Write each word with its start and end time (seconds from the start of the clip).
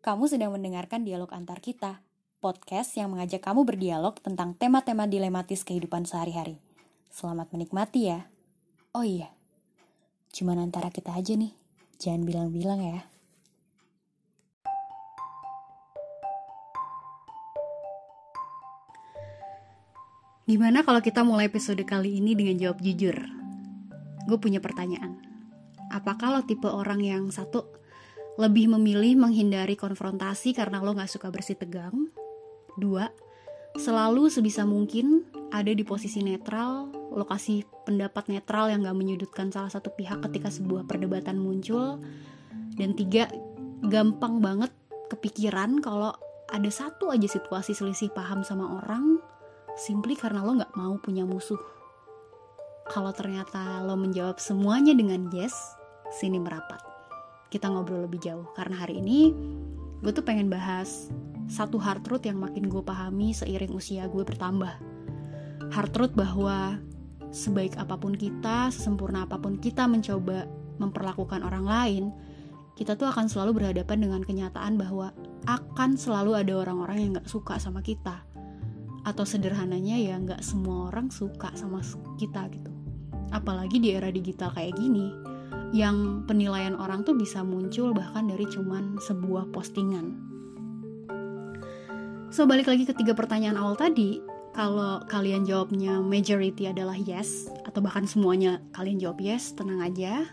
Kamu 0.00 0.32
sedang 0.32 0.56
mendengarkan 0.56 1.04
dialog 1.04 1.28
antar 1.28 1.60
kita, 1.60 2.00
podcast 2.40 2.96
yang 2.96 3.12
mengajak 3.12 3.44
kamu 3.44 3.68
berdialog 3.68 4.16
tentang 4.16 4.56
tema-tema 4.56 5.04
dilematis 5.04 5.60
kehidupan 5.60 6.08
sehari-hari. 6.08 6.56
Selamat 7.12 7.52
menikmati 7.52 8.08
ya. 8.08 8.24
Oh 8.96 9.04
iya, 9.04 9.28
cuman 10.32 10.64
antara 10.64 10.88
kita 10.88 11.12
aja 11.12 11.36
nih, 11.36 11.52
jangan 12.00 12.24
bilang-bilang 12.24 12.80
ya. 12.80 13.04
Gimana 20.48 20.80
kalau 20.80 21.04
kita 21.04 21.28
mulai 21.28 21.52
episode 21.52 21.84
kali 21.84 22.24
ini 22.24 22.32
dengan 22.32 22.56
jawab 22.56 22.80
jujur? 22.80 23.20
Gue 24.24 24.38
punya 24.40 24.64
pertanyaan. 24.64 25.20
Apakah 25.92 26.32
lo 26.32 26.48
tipe 26.48 26.72
orang 26.72 27.04
yang 27.04 27.28
satu 27.28 27.79
lebih 28.40 28.72
memilih 28.72 29.20
menghindari 29.20 29.76
konfrontasi 29.76 30.56
karena 30.56 30.80
lo 30.80 30.96
gak 30.96 31.12
suka 31.12 31.28
bersih 31.28 31.60
tegang? 31.60 32.08
Dua, 32.80 33.04
selalu 33.76 34.32
sebisa 34.32 34.64
mungkin 34.64 35.28
ada 35.52 35.68
di 35.68 35.84
posisi 35.84 36.24
netral, 36.24 36.88
lokasi 37.12 37.68
pendapat 37.84 38.32
netral 38.32 38.72
yang 38.72 38.80
gak 38.80 38.96
menyudutkan 38.96 39.52
salah 39.52 39.68
satu 39.68 39.92
pihak 39.92 40.24
ketika 40.24 40.48
sebuah 40.48 40.88
perdebatan 40.88 41.36
muncul. 41.36 42.00
Dan 42.80 42.96
tiga, 42.96 43.28
gampang 43.84 44.40
banget 44.40 44.72
kepikiran 45.12 45.84
kalau 45.84 46.16
ada 46.48 46.70
satu 46.72 47.12
aja 47.12 47.28
situasi 47.28 47.76
selisih 47.76 48.08
paham 48.16 48.40
sama 48.40 48.80
orang, 48.80 49.20
simply 49.76 50.16
karena 50.16 50.40
lo 50.40 50.56
gak 50.56 50.72
mau 50.80 50.96
punya 50.96 51.28
musuh. 51.28 51.60
Kalau 52.88 53.12
ternyata 53.12 53.84
lo 53.84 54.00
menjawab 54.00 54.40
semuanya 54.40 54.96
dengan 54.96 55.28
yes, 55.28 55.52
sini 56.16 56.40
merapat. 56.40 56.89
Kita 57.50 57.66
ngobrol 57.66 58.06
lebih 58.06 58.22
jauh. 58.22 58.46
Karena 58.54 58.80
hari 58.86 59.02
ini 59.02 59.34
gue 60.00 60.12
tuh 60.14 60.24
pengen 60.24 60.48
bahas 60.48 61.10
satu 61.50 61.82
hard 61.82 62.06
truth 62.06 62.24
yang 62.24 62.38
makin 62.38 62.70
gue 62.70 62.80
pahami 62.80 63.34
seiring 63.34 63.74
usia 63.74 64.06
gue 64.06 64.22
bertambah. 64.22 64.70
Hard 65.74 65.90
truth 65.90 66.14
bahwa 66.14 66.78
sebaik 67.34 67.74
apa 67.74 67.98
pun 67.98 68.14
kita, 68.14 68.70
sesempurna 68.70 69.26
apa 69.26 69.38
pun 69.38 69.58
kita 69.58 69.90
mencoba 69.90 70.46
memperlakukan 70.78 71.42
orang 71.42 71.66
lain, 71.66 72.04
kita 72.78 72.94
tuh 72.96 73.10
akan 73.10 73.26
selalu 73.28 73.60
berhadapan 73.60 73.98
dengan 74.00 74.22
kenyataan 74.24 74.78
bahwa 74.78 75.12
akan 75.44 75.98
selalu 75.98 76.38
ada 76.38 76.54
orang-orang 76.54 76.96
yang 77.02 77.10
gak 77.18 77.28
suka 77.28 77.58
sama 77.58 77.82
kita. 77.82 78.22
Atau 79.02 79.24
sederhananya 79.24 79.96
ya 79.96 80.20
nggak 80.20 80.44
semua 80.44 80.92
orang 80.92 81.08
suka 81.08 81.48
sama 81.56 81.80
kita 82.20 82.46
gitu. 82.52 82.68
Apalagi 83.32 83.80
di 83.80 83.96
era 83.96 84.12
digital 84.12 84.52
kayak 84.52 84.76
gini 84.76 85.29
yang 85.70 86.26
penilaian 86.26 86.74
orang 86.74 87.06
tuh 87.06 87.14
bisa 87.14 87.46
muncul 87.46 87.94
bahkan 87.94 88.26
dari 88.26 88.46
cuman 88.46 88.98
sebuah 88.98 89.54
postingan. 89.54 90.18
So 92.30 92.46
balik 92.46 92.70
lagi 92.70 92.86
ke 92.86 92.94
tiga 92.94 93.14
pertanyaan 93.14 93.58
awal 93.58 93.74
tadi 93.74 94.22
kalau 94.50 95.02
kalian 95.06 95.46
jawabnya 95.46 96.02
majority 96.02 96.66
adalah 96.70 96.98
yes 96.98 97.50
atau 97.66 97.78
bahkan 97.82 98.06
semuanya 98.06 98.58
kalian 98.74 98.98
jawab 98.98 99.18
yes 99.22 99.54
tenang 99.54 99.82
aja 99.82 100.26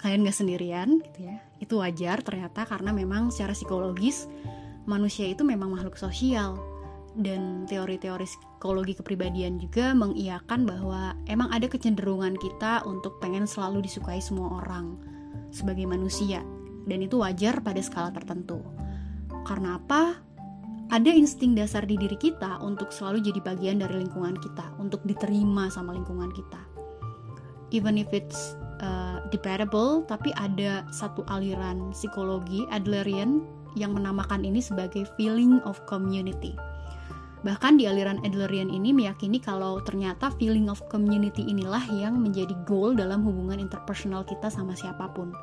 kalian 0.00 0.26
gak 0.26 0.36
sendirian 0.36 0.98
gitu 1.12 1.30
ya. 1.30 1.36
Itu 1.62 1.78
wajar 1.78 2.24
ternyata 2.24 2.66
karena 2.66 2.90
memang 2.90 3.30
secara 3.30 3.54
psikologis 3.54 4.26
manusia 4.88 5.30
itu 5.30 5.46
memang 5.46 5.70
makhluk 5.70 5.94
sosial 5.94 6.58
dan 7.18 7.68
teori-teori 7.68 8.24
psikologi 8.24 8.96
kepribadian 8.96 9.60
juga 9.60 9.92
mengiyakan 9.92 10.64
bahwa 10.64 11.12
emang 11.28 11.52
ada 11.52 11.68
kecenderungan 11.68 12.38
kita 12.40 12.80
untuk 12.88 13.20
pengen 13.20 13.44
selalu 13.44 13.84
disukai 13.84 14.22
semua 14.22 14.64
orang 14.64 14.96
sebagai 15.52 15.84
manusia 15.84 16.40
dan 16.88 17.04
itu 17.04 17.20
wajar 17.20 17.60
pada 17.60 17.78
skala 17.84 18.10
tertentu. 18.10 18.64
Karena 19.44 19.76
apa? 19.76 20.18
Ada 20.92 21.08
insting 21.08 21.56
dasar 21.56 21.88
di 21.88 21.96
diri 21.96 22.16
kita 22.20 22.60
untuk 22.60 22.92
selalu 22.92 23.24
jadi 23.24 23.40
bagian 23.40 23.80
dari 23.80 24.04
lingkungan 24.04 24.36
kita, 24.36 24.76
untuk 24.76 25.00
diterima 25.08 25.72
sama 25.72 25.96
lingkungan 25.96 26.28
kita. 26.36 26.60
Even 27.72 27.96
if 27.96 28.12
it's 28.12 28.52
uh, 28.84 29.24
debatable, 29.32 30.04
tapi 30.04 30.36
ada 30.36 30.84
satu 30.92 31.24
aliran 31.32 31.96
psikologi 31.96 32.68
Adlerian 32.68 33.40
yang 33.72 33.96
menamakan 33.96 34.44
ini 34.44 34.60
sebagai 34.60 35.08
feeling 35.16 35.64
of 35.64 35.80
community 35.88 36.52
Bahkan 37.42 37.74
di 37.74 37.90
aliran 37.90 38.22
Adlerian 38.22 38.70
ini 38.70 38.94
meyakini 38.94 39.42
kalau 39.42 39.82
ternyata 39.82 40.30
feeling 40.38 40.70
of 40.70 40.78
community 40.86 41.42
inilah 41.42 41.82
yang 41.90 42.22
menjadi 42.22 42.54
goal 42.62 42.94
dalam 42.94 43.26
hubungan 43.26 43.58
interpersonal 43.58 44.22
kita 44.22 44.46
sama 44.46 44.78
siapa 44.78 45.10
pun. 45.10 45.34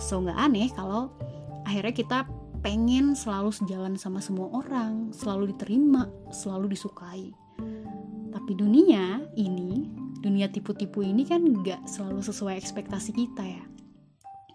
So 0.00 0.24
nggak 0.24 0.40
aneh 0.40 0.72
kalau 0.72 1.12
akhirnya 1.68 1.92
kita 1.92 2.18
pengen 2.64 3.12
selalu 3.12 3.52
sejalan 3.52 4.00
sama 4.00 4.24
semua 4.24 4.48
orang, 4.56 5.12
selalu 5.12 5.52
diterima, 5.52 6.08
selalu 6.32 6.72
disukai. 6.72 7.28
Tapi 8.32 8.52
dunia 8.56 9.20
ini, 9.36 9.84
dunia 10.24 10.48
tipu-tipu 10.48 11.04
ini 11.04 11.28
kan 11.28 11.44
nggak 11.44 11.84
selalu 11.84 12.24
sesuai 12.24 12.56
ekspektasi 12.56 13.12
kita 13.12 13.44
ya. 13.44 13.64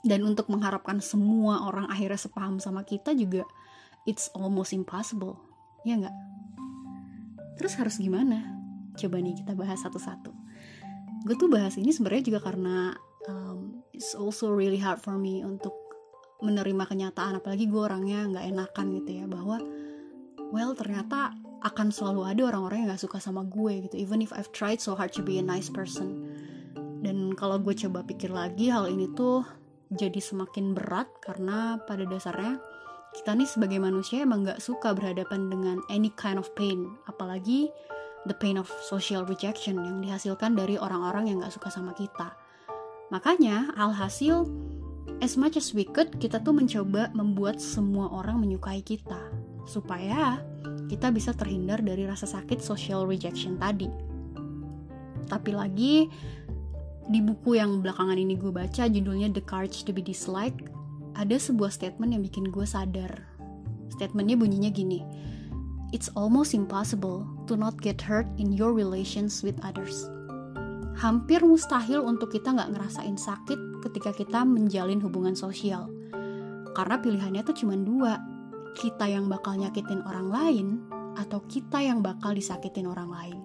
Dan 0.01 0.25
untuk 0.25 0.49
mengharapkan 0.49 0.97
semua 1.05 1.69
orang 1.69 1.85
akhirnya 1.85 2.17
sepaham 2.17 2.57
sama 2.57 2.81
kita 2.81 3.13
juga, 3.13 3.45
it's 4.09 4.33
almost 4.33 4.73
impossible. 4.73 5.37
Ya 5.85 6.01
nggak? 6.01 6.28
Terus 7.59 7.75
harus 7.75 7.99
gimana? 7.99 8.39
Coba 8.95 9.19
nih 9.19 9.43
kita 9.43 9.53
bahas 9.53 9.83
satu-satu. 9.83 10.31
Gue 11.27 11.35
tuh 11.35 11.51
bahas 11.51 11.75
ini 11.75 11.91
sebenarnya 11.91 12.31
juga 12.31 12.39
karena 12.47 12.95
um, 13.27 13.83
it's 13.91 14.15
also 14.15 14.47
really 14.47 14.79
hard 14.79 15.03
for 15.03 15.19
me 15.19 15.43
untuk 15.43 15.75
menerima 16.39 16.87
kenyataan 16.87 17.43
apalagi 17.43 17.67
gue 17.67 17.81
orangnya 17.83 18.23
nggak 18.31 18.45
enakan 18.47 18.85
gitu 19.03 19.11
ya 19.11 19.25
bahwa 19.27 19.59
well 20.55 20.71
ternyata 20.71 21.35
akan 21.59 21.91
selalu 21.91 22.23
ada 22.31 22.55
orang-orang 22.55 22.87
yang 22.87 22.89
gak 22.95 23.03
suka 23.03 23.19
sama 23.19 23.43
gue 23.43 23.83
gitu 23.83 23.99
even 23.99 24.23
if 24.23 24.31
I've 24.31 24.47
tried 24.55 24.79
so 24.79 24.95
hard 24.95 25.11
to 25.19 25.21
be 25.21 25.43
a 25.43 25.43
nice 25.43 25.67
person 25.67 26.31
dan 27.03 27.35
kalau 27.35 27.59
gue 27.59 27.75
coba 27.75 28.07
pikir 28.07 28.31
lagi 28.31 28.71
hal 28.71 28.87
ini 28.87 29.11
tuh 29.11 29.43
jadi 29.91 30.23
semakin 30.23 30.71
berat 30.71 31.11
karena 31.19 31.83
pada 31.83 32.07
dasarnya 32.07 32.63
kita 33.17 33.33
nih 33.33 33.49
sebagai 33.49 33.79
manusia 33.81 34.21
emang 34.21 34.45
gak 34.45 34.61
suka 34.61 34.93
berhadapan 34.93 35.49
dengan 35.49 35.77
any 35.89 36.13
kind 36.13 36.37
of 36.37 36.45
pain 36.53 36.93
apalagi 37.09 37.73
the 38.29 38.35
pain 38.37 38.59
of 38.59 38.69
social 38.85 39.25
rejection 39.25 39.81
yang 39.81 39.97
dihasilkan 40.03 40.53
dari 40.53 40.77
orang-orang 40.77 41.31
yang 41.31 41.37
gak 41.41 41.53
suka 41.55 41.73
sama 41.73 41.95
kita. 41.97 42.35
Makanya 43.09 43.73
alhasil 43.73 44.45
as 45.25 45.33
much 45.33 45.57
as 45.57 45.73
we 45.73 45.87
could 45.87 46.13
kita 46.21 46.37
tuh 46.43 46.53
mencoba 46.53 47.09
membuat 47.17 47.57
semua 47.57 48.13
orang 48.13 48.37
menyukai 48.37 48.85
kita 48.85 49.17
supaya 49.65 50.37
kita 50.89 51.09
bisa 51.09 51.33
terhindar 51.33 51.81
dari 51.81 52.05
rasa 52.05 52.29
sakit 52.29 52.61
social 52.61 53.09
rejection 53.09 53.57
tadi. 53.57 53.89
Tapi 55.29 55.51
lagi 55.53 56.09
di 57.09 57.19
buku 57.25 57.57
yang 57.57 57.81
belakangan 57.81 58.17
ini 58.17 58.37
gue 58.37 58.53
baca 58.53 58.85
judulnya 58.85 59.33
The 59.33 59.41
Courage 59.41 59.85
to 59.85 59.93
be 59.93 60.05
Disliked 60.05 60.69
ada 61.19 61.35
sebuah 61.35 61.75
statement 61.75 62.15
yang 62.15 62.23
bikin 62.23 62.47
gue 62.47 62.63
sadar. 62.63 63.11
Statementnya 63.91 64.39
bunyinya 64.39 64.71
gini, 64.71 65.03
It's 65.91 66.07
almost 66.13 66.53
impossible 66.53 67.25
to 67.49 67.57
not 67.57 67.81
get 67.81 67.99
hurt 67.99 68.29
in 68.37 68.53
your 68.53 68.71
relations 68.71 69.41
with 69.43 69.57
others. 69.65 70.07
Hampir 71.01 71.41
mustahil 71.41 71.99
untuk 72.05 72.29
kita 72.29 72.53
nggak 72.53 72.77
ngerasain 72.77 73.17
sakit 73.17 73.81
ketika 73.83 74.13
kita 74.13 74.45
menjalin 74.45 75.01
hubungan 75.01 75.33
sosial. 75.33 75.89
Karena 76.77 77.01
pilihannya 77.01 77.41
tuh 77.41 77.57
cuma 77.57 77.73
dua, 77.73 78.21
kita 78.77 79.09
yang 79.09 79.25
bakal 79.27 79.57
nyakitin 79.57 80.05
orang 80.05 80.29
lain 80.29 80.67
atau 81.17 81.41
kita 81.49 81.81
yang 81.81 82.05
bakal 82.05 82.37
disakitin 82.37 82.85
orang 82.85 83.09
lain. 83.09 83.39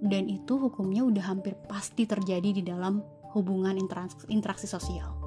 Dan 0.00 0.26
itu 0.32 0.56
hukumnya 0.56 1.04
udah 1.04 1.36
hampir 1.36 1.52
pasti 1.68 2.08
terjadi 2.08 2.50
di 2.50 2.62
dalam 2.64 3.04
hubungan 3.36 3.76
interaksi, 3.76 4.24
interaksi 4.32 4.64
sosial 4.64 5.23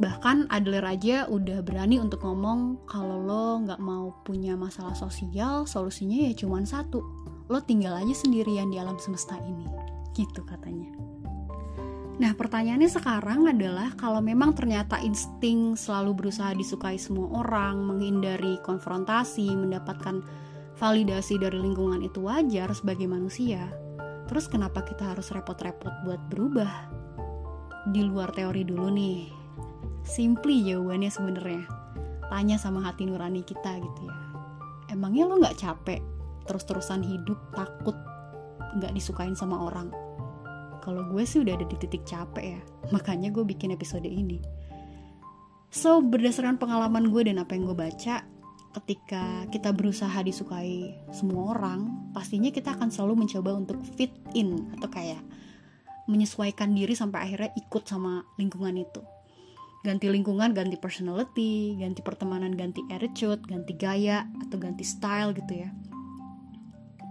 bahkan 0.00 0.48
Adler 0.48 0.84
aja 0.84 1.28
udah 1.28 1.60
berani 1.60 2.00
untuk 2.00 2.24
ngomong 2.24 2.88
kalau 2.88 3.20
lo 3.20 3.60
nggak 3.60 3.80
mau 3.82 4.16
punya 4.24 4.56
masalah 4.56 4.96
sosial 4.96 5.68
solusinya 5.68 6.28
ya 6.28 6.32
cuma 6.32 6.64
satu. 6.64 7.04
Lo 7.52 7.60
tinggal 7.60 7.98
aja 8.00 8.14
sendirian 8.16 8.72
di 8.72 8.80
alam 8.80 8.96
semesta 8.96 9.36
ini. 9.44 9.68
Gitu 10.16 10.40
katanya. 10.48 10.88
Nah 12.22 12.32
pertanyaannya 12.36 12.90
sekarang 12.92 13.50
adalah 13.50 13.96
kalau 13.96 14.20
memang 14.20 14.52
ternyata 14.54 15.00
insting 15.00 15.74
selalu 15.74 16.24
berusaha 16.24 16.52
disukai 16.54 17.00
semua 17.00 17.40
orang, 17.40 17.82
menghindari 17.82 18.60
konfrontasi, 18.62 19.48
mendapatkan 19.56 20.22
validasi 20.76 21.40
dari 21.40 21.58
lingkungan 21.58 22.04
itu 22.04 22.24
wajar 22.24 22.70
sebagai 22.76 23.08
manusia, 23.08 23.70
terus 24.28 24.48
kenapa 24.48 24.84
kita 24.84 25.12
harus 25.12 25.30
repot-repot 25.32 25.92
buat 26.04 26.20
berubah? 26.28 26.72
Di 27.90 28.02
luar 28.06 28.30
teori 28.30 28.62
dulu 28.62 28.88
nih, 28.92 29.41
simply 30.06 30.62
jawabannya 30.66 31.10
sebenarnya. 31.10 31.64
Tanya 32.28 32.56
sama 32.56 32.80
hati 32.84 33.06
nurani 33.06 33.44
kita 33.44 33.78
gitu 33.80 34.00
ya. 34.06 34.16
Emangnya 34.92 35.28
lo 35.28 35.40
nggak 35.40 35.58
capek 35.58 36.00
terus-terusan 36.48 37.04
hidup 37.06 37.38
takut 37.54 37.94
nggak 38.78 38.92
disukain 38.96 39.36
sama 39.36 39.68
orang? 39.68 39.92
Kalau 40.82 41.06
gue 41.14 41.22
sih 41.22 41.38
udah 41.38 41.54
ada 41.54 41.66
di 41.68 41.76
titik 41.78 42.02
capek 42.02 42.58
ya. 42.58 42.60
Makanya 42.90 43.30
gue 43.30 43.46
bikin 43.46 43.70
episode 43.70 44.04
ini. 44.08 44.42
So 45.72 46.02
berdasarkan 46.04 46.60
pengalaman 46.60 47.08
gue 47.08 47.32
dan 47.32 47.40
apa 47.40 47.56
yang 47.56 47.70
gue 47.70 47.78
baca 47.78 48.26
ketika 48.72 49.44
kita 49.52 49.70
berusaha 49.72 50.16
disukai 50.24 50.96
semua 51.12 51.52
orang, 51.52 52.12
pastinya 52.16 52.48
kita 52.48 52.72
akan 52.72 52.88
selalu 52.88 53.24
mencoba 53.24 53.52
untuk 53.52 53.78
fit 53.96 54.12
in 54.32 54.72
atau 54.76 54.88
kayak 54.88 55.20
menyesuaikan 56.08 56.72
diri 56.72 56.96
sampai 56.96 57.28
akhirnya 57.28 57.50
ikut 57.54 57.84
sama 57.84 58.24
lingkungan 58.40 58.74
itu. 58.80 59.00
Ganti 59.82 60.06
lingkungan, 60.06 60.54
ganti 60.54 60.78
personality, 60.78 61.74
ganti 61.74 62.00
pertemanan, 62.06 62.54
ganti 62.54 62.86
attitude, 62.90 63.42
ganti 63.50 63.74
gaya 63.74 64.26
atau 64.46 64.56
ganti 64.58 64.86
style 64.86 65.34
gitu 65.34 65.66
ya. 65.66 65.70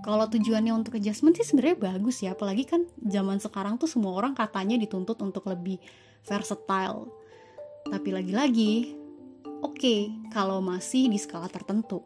Kalau 0.02 0.26
tujuannya 0.26 0.74
untuk 0.74 0.98
adjustment 0.98 1.38
sih 1.38 1.46
sebenarnya 1.46 1.78
bagus 1.78 2.26
ya, 2.26 2.34
apalagi 2.34 2.66
kan 2.66 2.88
zaman 3.06 3.38
sekarang 3.38 3.78
tuh 3.78 3.86
semua 3.86 4.18
orang 4.18 4.34
katanya 4.34 4.80
dituntut 4.80 5.20
untuk 5.22 5.46
lebih 5.46 5.78
versatile. 6.26 7.12
Tapi 7.86 8.10
lagi-lagi 8.10 8.98
oke 9.62 9.78
okay, 9.78 10.10
kalau 10.34 10.58
masih 10.64 11.06
di 11.06 11.22
skala 11.22 11.46
tertentu. 11.52 12.02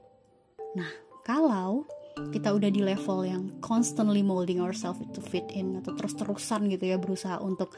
Nah, 0.75 0.91
kalau 1.23 1.88
kita 2.35 2.51
udah 2.51 2.71
di 2.71 2.79
level 2.83 3.27
yang 3.27 3.44
constantly 3.59 4.23
molding 4.23 4.63
ourselves 4.63 5.03
to 5.11 5.19
fit 5.19 5.47
in 5.51 5.79
atau 5.79 5.95
terus-terusan 5.95 6.68
gitu 6.71 6.95
ya 6.95 6.97
berusaha 7.00 7.39
untuk 7.44 7.75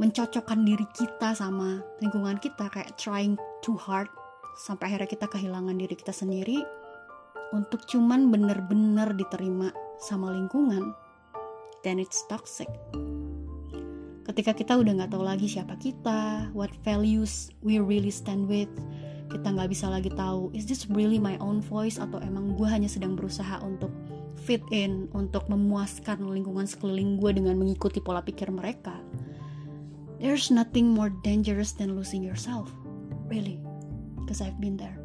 mencocokkan 0.00 0.64
diri 0.64 0.88
kita 0.96 1.36
sama 1.36 1.84
lingkungan 2.00 2.40
kita 2.40 2.72
kayak 2.72 2.96
trying 2.96 3.36
too 3.60 3.76
hard 3.76 4.08
sampai 4.56 4.88
akhirnya 4.88 5.12
kita 5.12 5.28
kehilangan 5.28 5.76
diri 5.76 5.92
kita 5.92 6.16
sendiri. 6.16 6.64
Untuk 7.52 7.84
cuman 7.84 8.30
bener-bener 8.32 9.12
diterima 9.12 9.68
sama 10.00 10.32
lingkungan 10.32 10.96
then 11.84 12.00
it's 12.00 12.24
toxic. 12.32 12.70
Ketika 14.24 14.56
kita 14.56 14.78
udah 14.78 15.04
nggak 15.04 15.12
tahu 15.12 15.26
lagi 15.26 15.50
siapa 15.50 15.76
kita 15.76 16.48
what 16.56 16.72
values 16.80 17.52
we 17.60 17.76
really 17.76 18.14
stand 18.14 18.48
with 18.48 18.70
kita 19.30 19.46
nggak 19.46 19.70
bisa 19.70 19.86
lagi 19.86 20.10
tahu 20.10 20.50
is 20.50 20.66
this 20.66 20.90
really 20.90 21.18
my 21.18 21.38
own 21.38 21.62
voice 21.62 22.02
atau 22.02 22.18
emang 22.22 22.58
gue 22.58 22.66
hanya 22.66 22.90
sedang 22.90 23.14
berusaha 23.14 23.62
untuk 23.62 23.94
fit 24.34 24.62
in 24.74 25.06
untuk 25.14 25.46
memuaskan 25.46 26.18
lingkungan 26.26 26.66
sekeliling 26.66 27.14
gue 27.18 27.30
dengan 27.38 27.54
mengikuti 27.54 28.02
pola 28.02 28.22
pikir 28.26 28.50
mereka 28.50 28.98
there's 30.20 30.52
nothing 30.52 30.92
more 30.92 31.08
dangerous 31.24 31.72
than 31.72 31.96
losing 31.96 32.20
yourself 32.20 32.68
really 33.32 33.56
because 34.20 34.44
I've 34.44 34.60
been 34.60 34.76
there. 34.76 35.00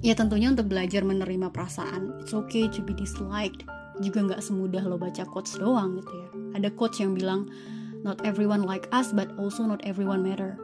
Ya 0.00 0.16
tentunya 0.16 0.48
untuk 0.48 0.72
belajar 0.72 1.04
menerima 1.04 1.52
perasaan 1.52 2.24
it's 2.24 2.32
okay 2.32 2.66
to 2.72 2.80
be 2.80 2.96
disliked. 2.96 3.68
Juga 4.00 4.24
nggak 4.24 4.40
semudah 4.40 4.80
lo 4.88 4.96
baca 4.96 5.28
quotes 5.28 5.60
doang 5.60 6.00
gitu 6.00 6.08
ya. 6.08 6.28
Ada 6.56 6.68
quotes 6.72 7.04
yang 7.04 7.12
bilang 7.12 7.52
not 8.00 8.16
everyone 8.24 8.64
like 8.64 8.88
us 8.96 9.12
but 9.12 9.28
also 9.36 9.68
not 9.68 9.84
everyone 9.84 10.24
matter. 10.24 10.56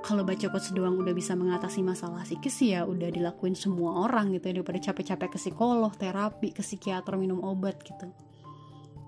Kalau 0.00 0.24
baca 0.24 0.48
quotes 0.48 0.72
doang 0.72 0.96
udah 0.96 1.12
bisa 1.12 1.36
mengatasi 1.36 1.84
masalah 1.84 2.24
psikis 2.24 2.64
ya 2.64 2.88
udah 2.88 3.12
dilakuin 3.12 3.52
semua 3.52 4.08
orang 4.08 4.32
gitu 4.32 4.48
ya 4.48 4.62
daripada 4.62 4.78
capek-capek 4.80 5.34
ke 5.34 5.38
psikolog, 5.42 5.92
terapi, 5.98 6.54
ke 6.54 6.64
psikiater, 6.64 7.18
minum 7.20 7.44
obat 7.44 7.82
gitu. 7.84 8.08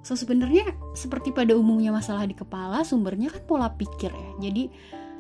So 0.09 0.17
sebenarnya 0.17 0.73
seperti 0.97 1.37
pada 1.37 1.53
umumnya 1.53 1.93
masalah 1.93 2.25
di 2.25 2.33
kepala 2.33 2.81
sumbernya 2.81 3.29
kan 3.29 3.45
pola 3.45 3.69
pikir 3.77 4.09
ya. 4.09 4.31
Jadi 4.49 4.73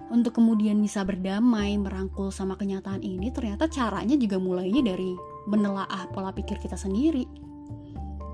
untuk 0.08 0.40
kemudian 0.40 0.80
bisa 0.80 1.04
berdamai, 1.04 1.76
merangkul 1.76 2.32
sama 2.32 2.56
kenyataan 2.56 3.04
ini 3.04 3.28
ternyata 3.28 3.68
caranya 3.68 4.16
juga 4.16 4.40
mulainya 4.40 4.80
dari 4.80 5.12
menelaah 5.44 6.08
pola 6.08 6.32
pikir 6.32 6.56
kita 6.56 6.80
sendiri. 6.80 7.28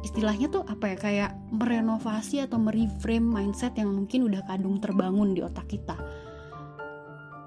Istilahnya 0.07 0.47
tuh 0.47 0.63
apa 0.63 0.95
ya 0.95 0.97
kayak 1.03 1.31
merenovasi 1.51 2.47
atau 2.47 2.63
mereframe 2.63 3.27
mindset 3.27 3.75
yang 3.75 3.91
mungkin 3.91 4.31
udah 4.31 4.47
kadung 4.47 4.79
terbangun 4.79 5.35
di 5.35 5.43
otak 5.43 5.67
kita 5.67 5.99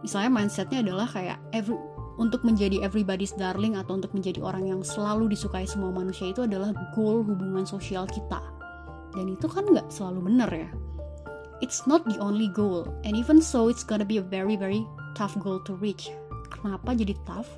misalnya 0.05 0.29
mindsetnya 0.29 0.79
adalah 0.85 1.09
kayak 1.09 1.41
every 1.53 1.77
untuk 2.17 2.41
menjadi 2.41 2.81
everybody's 2.81 3.33
darling 3.37 3.77
atau 3.77 3.93
untuk 3.93 4.09
menjadi 4.09 4.41
orang 4.41 4.65
yang 4.65 4.81
selalu 4.81 5.29
disukai 5.29 5.69
semua 5.69 5.93
manusia 5.93 6.33
itu 6.33 6.49
adalah 6.49 6.73
goal 6.97 7.21
hubungan 7.21 7.61
sosial 7.61 8.09
kita 8.09 8.41
dan 9.17 9.33
itu 9.33 9.49
kan 9.49 9.65
nggak 9.65 9.89
selalu 9.89 10.29
benar 10.29 10.49
ya. 10.53 10.69
It's 11.57 11.89
not 11.89 12.05
the 12.05 12.21
only 12.21 12.53
goal. 12.53 12.85
And 13.01 13.17
even 13.17 13.41
so 13.41 13.65
it's 13.65 13.81
gonna 13.81 14.05
be 14.05 14.21
a 14.21 14.25
very 14.25 14.53
very 14.53 14.85
tough 15.17 15.33
goal 15.41 15.57
to 15.65 15.73
reach. 15.81 16.13
Kenapa 16.53 16.93
jadi 16.93 17.17
tough? 17.25 17.49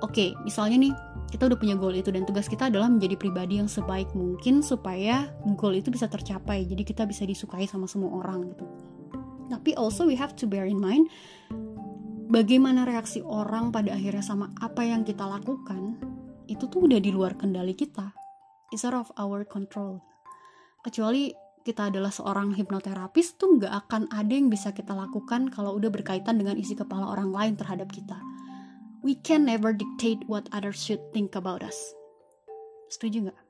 Oke 0.00 0.12
okay, 0.12 0.28
misalnya 0.48 0.80
nih 0.80 0.92
kita 1.28 1.52
udah 1.52 1.58
punya 1.60 1.76
goal 1.76 1.92
itu 1.92 2.08
dan 2.08 2.24
tugas 2.24 2.48
kita 2.48 2.72
adalah 2.72 2.88
menjadi 2.88 3.20
pribadi 3.20 3.60
yang 3.60 3.68
sebaik 3.68 4.08
mungkin 4.16 4.64
supaya 4.64 5.28
goal 5.60 5.76
itu 5.76 5.92
bisa 5.92 6.08
tercapai. 6.08 6.64
Jadi 6.64 6.82
kita 6.88 7.04
bisa 7.04 7.28
disukai 7.28 7.68
sama 7.68 7.84
semua 7.84 8.16
orang 8.16 8.48
gitu. 8.56 8.64
Tapi 9.52 9.76
also 9.76 10.08
we 10.08 10.16
have 10.16 10.32
to 10.32 10.48
bear 10.48 10.64
in 10.64 10.80
mind 10.80 11.12
bagaimana 12.26 12.82
reaksi 12.88 13.22
orang 13.22 13.70
pada 13.70 13.94
akhirnya 13.94 14.24
sama 14.24 14.50
apa 14.58 14.82
yang 14.82 15.06
kita 15.06 15.22
lakukan 15.22 15.94
itu 16.46 16.66
tuh 16.66 16.86
udah 16.86 16.98
di 16.98 17.10
luar 17.10 17.34
kendali 17.38 17.74
kita. 17.74 18.14
It's 18.74 18.82
out 18.82 18.98
of 18.98 19.08
our 19.14 19.46
control. 19.46 20.02
Kecuali 20.86 21.34
kita 21.66 21.90
adalah 21.90 22.14
seorang 22.14 22.54
hipnoterapis 22.54 23.34
tuh 23.34 23.58
nggak 23.58 23.74
akan 23.74 24.06
ada 24.14 24.30
yang 24.30 24.46
bisa 24.46 24.70
kita 24.70 24.94
lakukan 24.94 25.50
kalau 25.50 25.74
udah 25.74 25.90
berkaitan 25.90 26.38
dengan 26.38 26.54
isi 26.54 26.78
kepala 26.78 27.10
orang 27.10 27.34
lain 27.34 27.58
terhadap 27.58 27.90
kita. 27.90 28.14
We 29.02 29.18
can 29.18 29.50
never 29.50 29.74
dictate 29.74 30.22
what 30.30 30.46
others 30.54 30.78
should 30.78 31.02
think 31.10 31.34
about 31.34 31.66
us. 31.66 31.74
Setuju 32.86 33.26
nggak? 33.26 33.40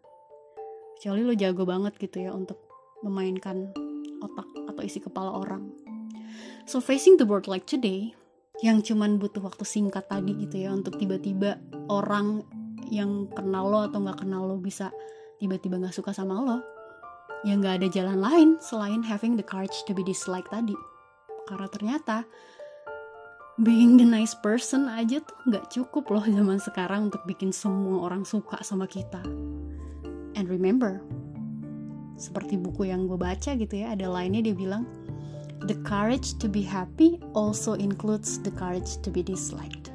Kecuali 0.97 1.29
lo 1.29 1.37
jago 1.37 1.69
banget 1.69 2.01
gitu 2.01 2.25
ya 2.25 2.33
untuk 2.33 2.57
memainkan 3.05 3.69
otak 4.25 4.49
atau 4.73 4.81
isi 4.81 5.05
kepala 5.05 5.37
orang. 5.37 5.69
So 6.65 6.81
facing 6.81 7.21
the 7.21 7.29
world 7.29 7.45
like 7.45 7.69
today, 7.69 8.17
yang 8.65 8.81
cuman 8.81 9.21
butuh 9.21 9.45
waktu 9.45 9.69
singkat 9.69 10.09
tadi 10.09 10.33
gitu 10.41 10.65
ya 10.65 10.73
untuk 10.73 10.97
tiba-tiba 10.97 11.61
orang 11.93 12.41
yang 12.89 13.29
kenal 13.37 13.69
lo 13.69 13.85
atau 13.85 14.01
nggak 14.01 14.25
kenal 14.25 14.49
lo 14.49 14.57
bisa 14.57 14.89
tiba-tiba 15.37 15.77
nggak 15.77 15.93
suka 15.93 16.17
sama 16.17 16.41
lo, 16.41 16.76
ya 17.43 17.59
nggak 17.59 17.83
ada 17.83 17.89
jalan 17.93 18.19
lain 18.23 18.49
selain 18.63 19.03
having 19.05 19.37
the 19.37 19.45
courage 19.45 19.85
to 19.85 19.93
be 19.93 20.07
disliked 20.07 20.49
tadi. 20.49 20.77
Karena 21.51 21.69
ternyata 21.69 22.17
being 23.61 23.97
the 24.01 24.07
nice 24.07 24.33
person 24.33 24.89
aja 24.89 25.21
tuh 25.21 25.37
nggak 25.49 25.69
cukup 25.73 26.09
loh 26.13 26.25
zaman 26.25 26.61
sekarang 26.61 27.13
untuk 27.13 27.25
bikin 27.29 27.53
semua 27.53 28.09
orang 28.09 28.25
suka 28.25 28.63
sama 28.65 28.89
kita. 28.89 29.21
And 30.37 30.53
remember, 30.53 31.01
seperti 32.17 32.57
buku 32.57 32.89
yang 32.89 33.05
gue 33.05 33.21
baca 33.21 33.53
gitu 33.55 33.75
ya 33.77 33.93
ada 33.93 34.09
lainnya 34.09 34.41
dia 34.41 34.57
bilang 34.57 34.89
the 35.69 35.77
courage 35.85 36.41
to 36.41 36.49
be 36.49 36.65
happy 36.65 37.21
also 37.37 37.77
includes 37.77 38.41
the 38.41 38.53
courage 38.57 38.97
to 39.05 39.13
be 39.13 39.21
disliked 39.21 39.93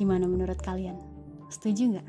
gimana 0.00 0.24
menurut 0.24 0.56
kalian 0.64 0.96
setuju 1.52 1.96
nggak 1.96 2.08